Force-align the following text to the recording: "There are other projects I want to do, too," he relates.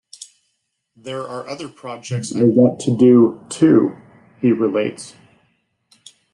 "There 0.95 1.21
are 1.27 1.47
other 1.47 1.69
projects 1.69 2.35
I 2.35 2.41
want 2.45 2.79
to 2.79 2.97
do, 2.97 3.45
too," 3.51 3.97
he 4.39 4.51
relates. 4.51 5.13